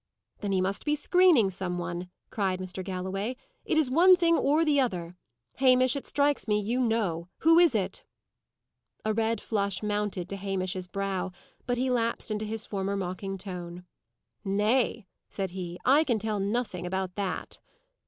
"Then 0.39 0.51
he 0.51 0.61
must 0.61 0.83
be 0.83 0.95
screening 0.95 1.51
some 1.51 1.77
one," 1.77 2.09
cried 2.31 2.59
Mr. 2.59 2.83
Galloway. 2.83 3.35
"It 3.65 3.77
is 3.77 3.91
one 3.91 4.15
thing 4.15 4.35
or 4.35 4.65
the 4.65 4.79
other. 4.79 5.15
Hamish, 5.57 5.95
it 5.95 6.07
strikes 6.07 6.47
me 6.47 6.59
you 6.59 6.79
know. 6.79 7.27
Who 7.41 7.59
is 7.59 7.75
it?" 7.75 8.03
A 9.05 9.13
red 9.13 9.39
flush 9.39 9.83
mounted 9.83 10.27
to 10.29 10.37
Hamish's 10.37 10.87
brow, 10.87 11.31
but 11.67 11.77
he 11.77 11.91
lapsed 11.91 12.31
into 12.31 12.45
his 12.45 12.65
former 12.65 12.95
mocking 12.97 13.37
tone. 13.37 13.85
"Nay," 14.43 15.05
said 15.29 15.51
he, 15.51 15.77
"I 15.85 16.03
can 16.03 16.17
tell 16.17 16.39
nothing 16.39 16.87
about 16.87 17.13
that." 17.13 17.59